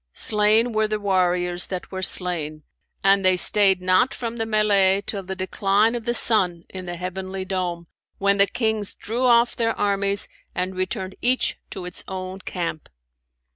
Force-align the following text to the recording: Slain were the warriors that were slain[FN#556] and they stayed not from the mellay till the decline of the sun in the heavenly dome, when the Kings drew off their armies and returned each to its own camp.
Slain 0.13 0.71
were 0.71 0.87
the 0.87 0.99
warriors 0.99 1.67
that 1.67 1.91
were 1.91 2.01
slain[FN#556] 2.01 2.61
and 3.03 3.23
they 3.23 3.35
stayed 3.37 3.83
not 3.83 4.15
from 4.15 4.37
the 4.37 4.47
mellay 4.47 5.03
till 5.05 5.21
the 5.21 5.35
decline 5.35 5.93
of 5.93 6.05
the 6.05 6.15
sun 6.15 6.63
in 6.69 6.87
the 6.87 6.95
heavenly 6.95 7.45
dome, 7.45 7.85
when 8.17 8.37
the 8.37 8.47
Kings 8.47 8.95
drew 8.95 9.25
off 9.25 9.55
their 9.55 9.77
armies 9.77 10.27
and 10.55 10.73
returned 10.75 11.13
each 11.21 11.59
to 11.69 11.85
its 11.85 12.03
own 12.07 12.39
camp. 12.39 12.89